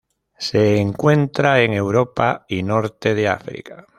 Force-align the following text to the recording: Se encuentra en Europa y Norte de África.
Se 0.39 0.77
encuentra 0.77 1.61
en 1.61 1.73
Europa 1.73 2.43
y 2.49 2.63
Norte 2.63 3.13
de 3.13 3.27
África. 3.27 3.85